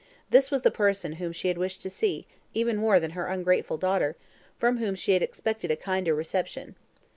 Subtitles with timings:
[0.31, 4.15] This was the person whom she wished to see, even more than her ungrateful daughter,
[4.57, 6.73] from whom she had expected a kinder reception.